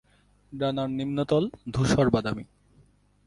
ডানার 0.53 0.89
নিম্নতল 0.89 1.43
ধূসর 1.67 2.07
বাদামি। 2.09 2.45